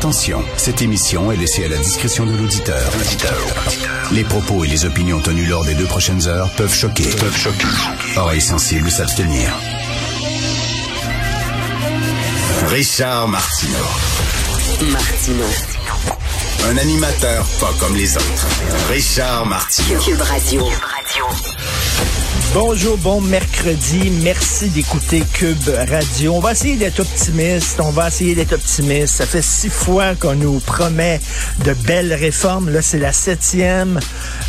[0.00, 2.90] Attention, cette émission est laissée à la discrétion de l'auditeur.
[4.12, 7.04] Les propos et les opinions tenues lors des deux prochaines heures peuvent choquer.
[7.18, 7.66] Peuvent choquer.
[8.16, 9.52] Oreilles sensibles s'abstenir.
[12.68, 13.76] Richard Martineau.
[14.90, 15.44] Martino.
[16.70, 18.46] Un animateur pas comme les autres.
[18.88, 20.00] Richard Martineau.
[20.00, 20.64] Cube Radio.
[22.52, 24.10] Bonjour, bon mercredi.
[24.24, 26.34] Merci d'écouter Cube Radio.
[26.34, 27.78] On va essayer d'être optimiste.
[27.78, 29.14] On va essayer d'être optimiste.
[29.18, 31.20] Ça fait six fois qu'on nous promet
[31.64, 32.68] de belles réformes.
[32.70, 33.98] Là, c'est la septième.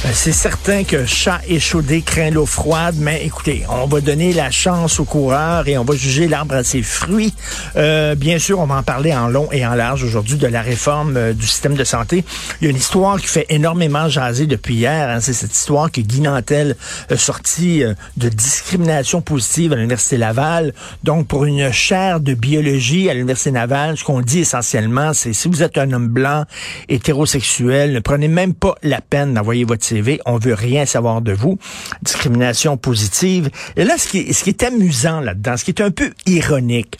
[0.05, 4.49] Euh, C'est certain que chat échaudé craint l'eau froide, mais écoutez, on va donner la
[4.49, 7.35] chance aux coureurs et on va juger l'arbre à ses fruits.
[7.75, 10.63] Euh, bien sûr, on va en parler en long et en large aujourd'hui de la
[10.63, 12.25] réforme euh, du système de santé.
[12.61, 15.07] Il y a une histoire qui fait énormément jaser depuis hier.
[15.07, 15.19] hein.
[15.19, 16.75] C'est cette histoire que Guy Nantel
[17.11, 17.83] a sorti
[18.17, 20.73] de discrimination positive à l'Université Laval.
[21.03, 25.47] Donc, pour une chaire de biologie à l'Université Laval, ce qu'on dit essentiellement, c'est si
[25.47, 26.45] vous êtes un homme blanc,
[26.89, 30.19] hétérosexuel, ne prenez même pas la peine d'envoyer votre CV.
[30.25, 31.57] On veut rien savoir de vous.
[32.01, 33.49] Discrimination positive.
[33.75, 36.11] Et là, ce qui est, ce qui est amusant là-dedans, ce qui est un peu
[36.25, 36.97] ironique,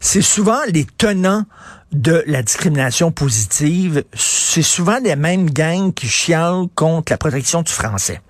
[0.00, 1.44] c'est souvent les tenants
[1.92, 7.72] de la discrimination positive, c'est souvent les mêmes gangs qui chialent contre la protection du
[7.72, 8.20] français.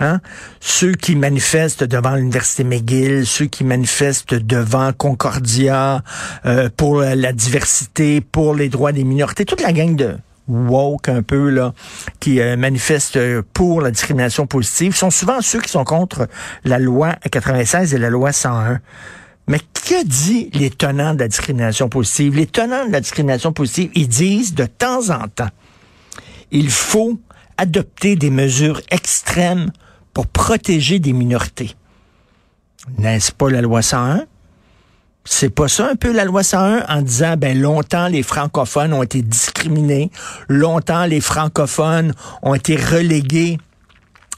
[0.00, 0.20] Hein?
[0.60, 6.02] Ceux qui manifestent devant l'université McGill, ceux qui manifestent devant Concordia
[6.46, 10.16] euh, pour la diversité, pour les droits des minorités, toute la gang de
[10.48, 11.74] woke un peu là
[12.20, 13.18] qui euh, manifestent
[13.52, 16.26] pour la discrimination positive sont souvent ceux qui sont contre
[16.64, 18.80] la loi 96 et la loi 101.
[19.46, 22.36] Mais que dit les tenants de la discrimination positive?
[22.36, 25.48] Les tenants de la discrimination positive, ils disent de temps en temps,
[26.50, 27.18] il faut
[27.56, 29.70] adopter des mesures extrêmes
[30.18, 31.76] pour protéger des minorités.
[32.98, 34.24] N'est-ce pas la loi 101?
[35.24, 39.04] C'est pas ça un peu la loi 101 en disant ben longtemps les francophones ont
[39.04, 40.10] été discriminés,
[40.48, 43.58] longtemps les francophones ont été relégués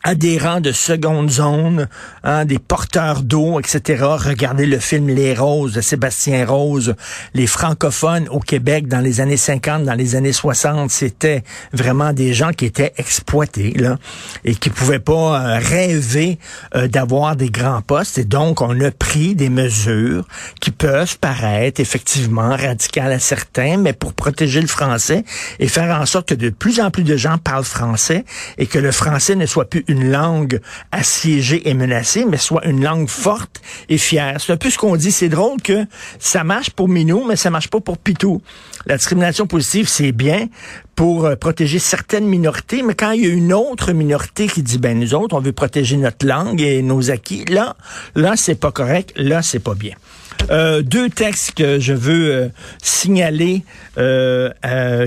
[0.05, 1.89] rangs de seconde zone,
[2.25, 4.05] hein, des porteurs d'eau, etc.
[4.19, 6.95] Regardez le film Les Roses de Sébastien Rose.
[7.35, 12.33] Les francophones au Québec dans les années 50, dans les années 60, c'était vraiment des
[12.33, 13.99] gens qui étaient exploités là
[14.45, 16.39] et qui pouvaient pas euh, rêver
[16.75, 18.19] euh, d'avoir des grands postes.
[18.19, 20.27] Et donc, on a pris des mesures
[20.61, 25.25] qui peuvent paraître effectivement radicales à certains, mais pour protéger le français
[25.59, 28.25] et faire en sorte que de plus en plus de gens parlent français
[28.59, 30.61] et que le français ne soit plus une langue
[30.93, 34.37] assiégée et menacée, mais soit une langue forte et fière.
[34.39, 35.13] C'est un peu ce qu'on dit.
[35.13, 35.85] C'est drôle que
[36.19, 38.41] ça marche pour Minou, mais ça marche pas pour Pitou.
[38.87, 40.49] La discrimination positive, c'est bien
[40.95, 44.79] pour euh, protéger certaines minorités, mais quand il y a une autre minorité qui dit,
[44.79, 47.77] ben nous autres, on veut protéger notre langue et nos acquis, là,
[48.15, 49.95] là, c'est pas correct, là, c'est pas bien.
[50.51, 52.49] Euh, deux textes que je veux euh,
[52.83, 53.65] signaler
[53.99, 54.51] euh,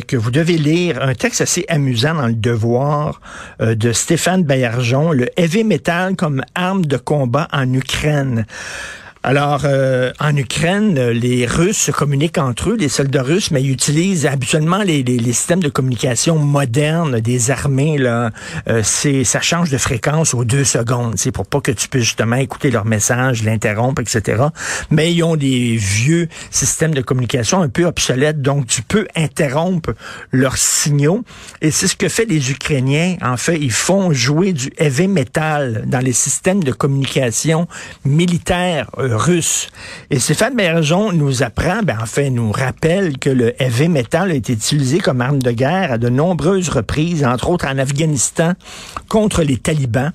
[0.07, 1.01] que vous devez lire.
[1.01, 3.21] Un texte assez amusant dans le Devoir
[3.59, 8.45] de Stéphane Bayarjon, le heavy metal comme arme de combat en Ukraine.
[9.25, 13.71] Alors, euh, en Ukraine, les Russes se communiquent entre eux, les soldats russes, mais ils
[13.71, 17.97] utilisent habituellement les, les, les systèmes de communication modernes des armées.
[17.97, 18.31] Là,
[18.67, 22.03] euh, c'est ça change de fréquence aux deux secondes, c'est pour pas que tu puisses
[22.03, 24.43] justement écouter leur message, l'interrompre, etc.
[24.89, 29.93] Mais ils ont des vieux systèmes de communication un peu obsolètes, donc tu peux interrompre
[30.33, 31.23] leurs signaux.
[31.61, 33.15] Et c'est ce que fait les Ukrainiens.
[33.21, 37.69] En fait, ils font jouer du heavy metal dans les systèmes de communication
[38.03, 39.12] militaires euh,
[40.09, 44.53] Et Stéphane Bergeon nous apprend, en fait, nous rappelle que le heavy metal a été
[44.53, 48.53] utilisé comme arme de guerre à de nombreuses reprises, entre autres en Afghanistan,
[49.09, 50.11] contre les talibans.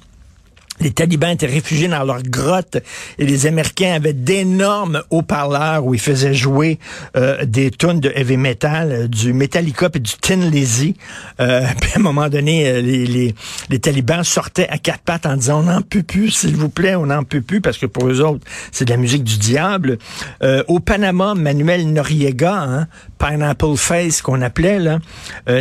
[0.80, 2.78] Les talibans étaient réfugiés dans leur grotte
[3.18, 6.78] et les Américains avaient d'énormes haut-parleurs où ils faisaient jouer
[7.16, 10.96] euh, des tonnes de heavy metal, euh, du Metallica et du Tin Lizzy.
[11.40, 13.34] Euh, puis à un moment donné, euh, les,
[13.70, 16.94] les, talibans sortaient à quatre pattes en disant on n'en peut plus, s'il vous plaît,
[16.94, 19.98] on n'en peut plus parce que pour eux autres, c'est de la musique du diable.
[20.42, 22.86] Euh, au Panama, Manuel Noriega, hein,
[23.18, 24.98] Pineapple Face qu'on appelait, là,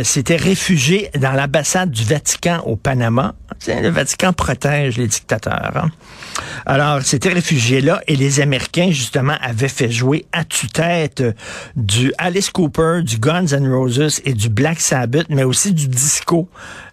[0.04, 3.34] s'était réfugié dans l'ambassade du Vatican au Panama.
[3.66, 5.76] Le Vatican protège les dictateurs.
[5.76, 5.90] hein.
[6.66, 11.32] Alors, c'était réfugié là et les Américains, justement, avaient fait jouer à tue-tête euh,
[11.76, 16.48] du Alice Cooper, du Guns N' Roses et du Black Sabbath, mais aussi du disco.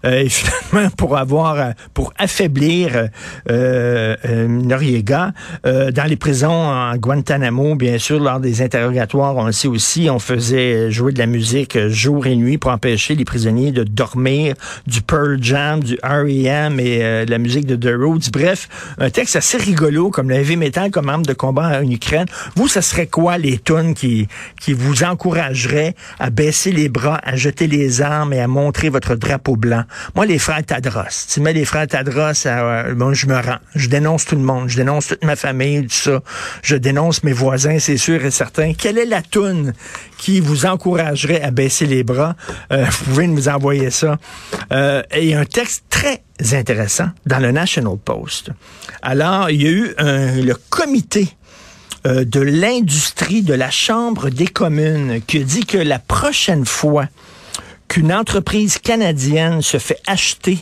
[0.06, 3.10] Euh, et finalement, pour avoir, euh, pour affaiblir
[3.50, 5.34] euh, Noriega,
[5.64, 10.20] dans les prisons en Guantanamo, bien sûr, lors des interrogatoires, on le sait aussi, on
[10.20, 14.56] faisait jouer de la musique jour et nuit pour empêcher les prisonniers de dormir,
[14.88, 16.80] du Pearl Jam, du R.E.M.
[16.80, 18.30] et la musique de The Roads.
[18.32, 22.26] Bref, un texte assez rigolo, comme le heavy metal comme arme de combat en Ukraine.
[22.56, 24.28] Vous, ce serait quoi les tunes qui,
[24.60, 29.16] qui vous encourageraient à baisser les bras, à jeter les armes et à montrer votre
[29.16, 29.84] drapeau blanc?
[30.16, 31.28] Moi, les frères Tadros.
[31.32, 33.60] Tu mets les frères Tadros, à, bon, je me rends.
[33.76, 34.70] Je dénonce tout le monde.
[34.70, 36.22] Je dénonce toute ma famille, tout ça.
[36.62, 38.74] Je dénonce mes voisins, c'est sûr et certain.
[38.74, 39.74] Quelle est la tune
[40.18, 42.36] qui vous encouragerait à baisser les bras?
[42.72, 44.18] Euh, vous pouvez nous envoyer ça.
[44.72, 48.52] Euh, et un texte très intéressant dans le National Post.
[49.02, 51.30] Alors, il y a eu un, le comité
[52.06, 57.08] euh, de l'industrie de la Chambre des communes qui dit que la prochaine fois
[57.88, 60.60] qu'une entreprise canadienne se fait acheter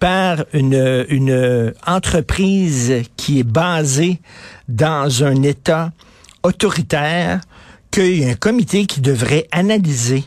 [0.00, 4.20] par une, une entreprise qui est basée
[4.68, 5.92] dans un État
[6.42, 7.40] autoritaire,
[7.90, 10.24] qu'il y a un comité qui devrait analyser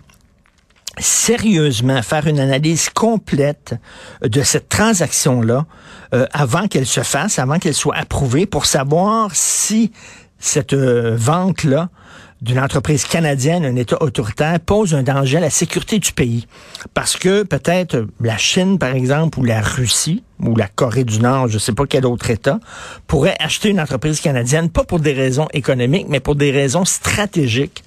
[1.00, 3.76] sérieusement, faire une analyse complète
[4.22, 5.66] de cette transaction-là
[6.14, 9.92] euh, avant qu'elle se fasse, avant qu'elle soit approuvée, pour savoir si
[10.40, 11.90] cette euh, vente-là
[12.42, 16.46] d'une entreprise canadienne, un État autoritaire, pose un danger à la sécurité du pays.
[16.94, 21.48] Parce que peut-être la Chine, par exemple, ou la Russie, ou la Corée du Nord,
[21.48, 22.60] je ne sais pas quel autre État,
[23.08, 27.84] pourrait acheter une entreprise canadienne, pas pour des raisons économiques, mais pour des raisons stratégiques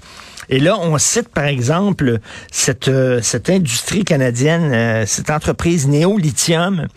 [0.50, 2.18] et là, on cite par exemple
[2.50, 6.88] cette, euh, cette industrie canadienne, euh, cette entreprise Néo-Lithium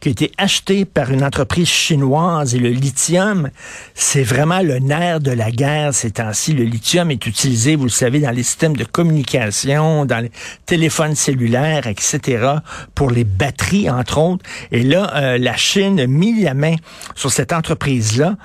[0.00, 2.54] qui a été achetée par une entreprise chinoise.
[2.54, 3.50] Et le lithium,
[3.94, 6.54] c'est vraiment le nerf de la guerre ces temps-ci.
[6.54, 10.32] Le lithium est utilisé, vous le savez, dans les systèmes de communication, dans les
[10.64, 12.46] téléphones cellulaires, etc.,
[12.94, 14.44] pour les batteries, entre autres.
[14.72, 16.76] Et là, euh, la Chine a mis la main
[17.14, 18.36] sur cette entreprise-là.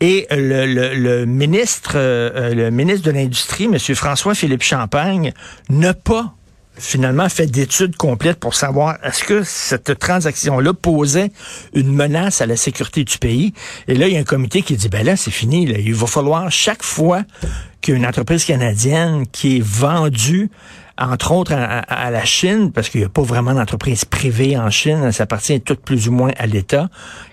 [0.00, 3.78] Et le, le, le ministre, le ministre de l'Industrie, M.
[3.94, 5.34] François François-Philippe Champagne
[5.68, 6.32] n'a pas
[6.78, 11.30] finalement fait d'études complètes pour savoir est-ce que cette transaction-là posait
[11.74, 13.52] une menace à la sécurité du pays.
[13.88, 15.64] Et là, il y a un comité qui dit, ben là, c'est fini.
[15.64, 17.24] Il va falloir chaque fois
[17.82, 20.50] qu'une entreprise canadienne qui est vendue
[20.98, 25.12] entre autres à, la Chine, parce qu'il n'y a pas vraiment d'entreprise privée en Chine,
[25.12, 26.88] ça appartient tout plus ou moins à l'État,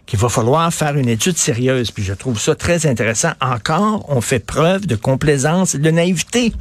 [0.06, 1.92] qu'il va falloir faire une étude sérieuse.
[1.92, 3.32] Puis je trouve ça très intéressant.
[3.40, 6.54] Encore, on fait preuve de complaisance et de naïveté.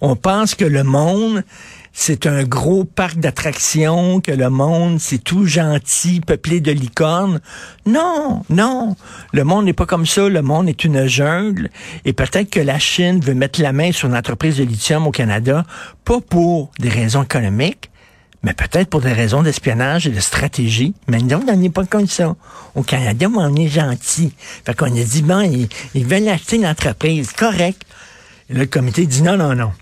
[0.00, 1.44] On pense que le monde
[1.92, 7.40] c'est un gros parc d'attractions, que le monde, c'est tout gentil, peuplé de licornes.
[7.84, 8.96] Non, non.
[9.32, 10.28] Le monde n'est pas comme ça.
[10.28, 11.70] Le monde est une jungle.
[12.04, 15.10] Et peut-être que la Chine veut mettre la main sur une entreprise de lithium au
[15.10, 15.64] Canada,
[16.04, 17.90] pas pour des raisons économiques,
[18.42, 20.94] mais peut-être pour des raisons d'espionnage et de stratégie.
[21.08, 22.34] Mais nous, on n'est pas comme ça.
[22.74, 24.32] Au Canada, on est gentil.
[24.64, 27.32] Fait qu'on a dit, bon, ils, veulent acheter une entreprise.
[27.32, 27.82] Correct.
[28.48, 29.72] Là, le comité dit non, non, non.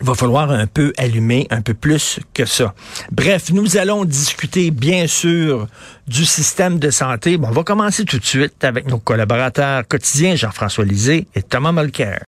[0.00, 2.74] Il va falloir un peu allumer, un peu plus que ça.
[3.10, 5.66] Bref, nous allons discuter bien sûr
[6.06, 7.36] du système de santé.
[7.36, 11.72] Bon, on va commencer tout de suite avec nos collaborateurs quotidiens, Jean-François Lisée et Thomas
[11.72, 12.24] Mulcair.